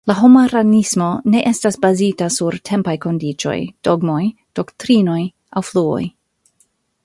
[0.09, 3.55] La homaranismo ne estas bazita sur tempaj kondiĉoj,
[3.89, 4.21] dogmoj,
[4.61, 5.21] doktrinoj
[5.61, 6.03] aŭ fluoj.